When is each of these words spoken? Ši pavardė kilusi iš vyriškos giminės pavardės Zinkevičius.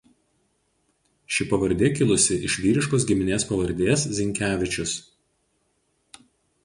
Ši 1.35 1.45
pavardė 1.51 1.91
kilusi 1.99 2.37
iš 2.49 2.55
vyriškos 2.63 3.05
giminės 3.11 3.47
pavardės 3.53 4.07
Zinkevičius. 4.21 4.97